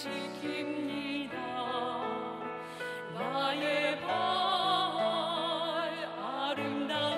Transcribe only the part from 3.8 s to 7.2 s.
발 아름다운